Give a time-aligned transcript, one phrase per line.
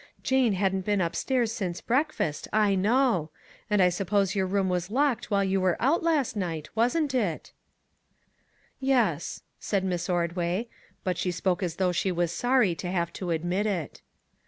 [0.23, 3.29] Jane hadn't been upstairs since breakfast, I know;
[3.69, 6.69] and I suppose your room was locked while you were out of it last night,
[6.73, 7.53] wasn't it?"
[8.43, 10.69] ;< Yes," said Miss Ordway,
[11.03, 14.01] but she spoke as though she was sorry to have to admit it.